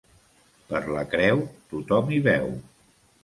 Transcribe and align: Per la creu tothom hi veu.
Per 0.71 0.79
la 0.95 1.03
creu 1.11 1.43
tothom 1.73 2.11
hi 2.15 2.19
veu. 2.31 2.49